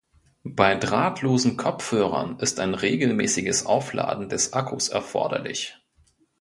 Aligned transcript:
Bei 0.55 0.73
drahtlosen 0.73 1.57
Kopfhörern 1.57 2.39
ist 2.39 2.59
ein 2.59 2.73
regelmäßiges 2.73 3.67
Aufladen 3.67 4.29
des 4.29 4.51
Akkus 4.51 4.89
erforderlich. 4.89 5.77